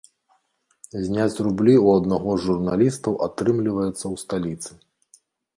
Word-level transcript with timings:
Зняць 1.07 1.41
рублі 1.47 1.75
ў 1.85 1.87
аднаго 2.01 2.31
з 2.37 2.41
журналістаў 2.47 3.21
атрымліваецца 3.27 4.03
ў 4.03 4.15
сталіцы. 4.23 4.71